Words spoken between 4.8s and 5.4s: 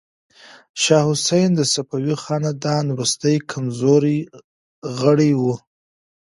غړی